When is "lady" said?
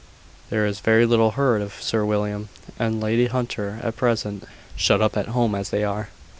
2.99-3.27